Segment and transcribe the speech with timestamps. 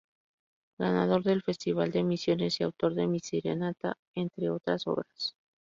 [0.79, 5.35] Ganador del festival de Misiones y autor de "Mi serenata" entre otras obras.